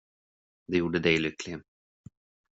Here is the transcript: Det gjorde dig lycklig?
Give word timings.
Det 0.67 0.77
gjorde 0.77 0.99
dig 0.99 1.17
lycklig? 1.19 1.59